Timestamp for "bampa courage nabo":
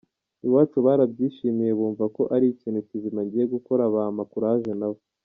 3.93-4.99